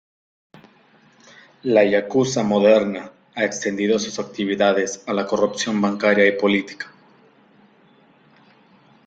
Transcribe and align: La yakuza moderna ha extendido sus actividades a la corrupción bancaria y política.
La 1.77 1.83
yakuza 1.83 2.41
moderna 2.43 3.11
ha 3.35 3.43
extendido 3.45 3.99
sus 3.99 4.17
actividades 4.17 5.03
a 5.05 5.13
la 5.13 5.27
corrupción 5.27 5.79
bancaria 5.79 6.25
y 6.25 6.39
política. 6.39 6.91